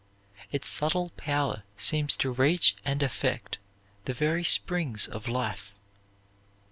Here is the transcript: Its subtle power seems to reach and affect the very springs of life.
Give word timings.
Its 0.49 0.67
subtle 0.67 1.11
power 1.15 1.61
seems 1.77 2.15
to 2.17 2.31
reach 2.33 2.75
and 2.83 3.03
affect 3.03 3.59
the 4.05 4.13
very 4.15 4.43
springs 4.43 5.07
of 5.07 5.27
life. 5.27 5.75